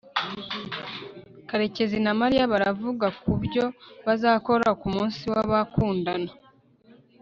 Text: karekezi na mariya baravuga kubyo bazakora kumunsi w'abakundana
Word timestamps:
karekezi 1.49 1.97
na 2.05 2.11
mariya 2.21 2.51
baravuga 2.53 3.05
kubyo 3.21 3.65
bazakora 4.05 4.67
kumunsi 4.81 5.23
w'abakundana 5.33 6.31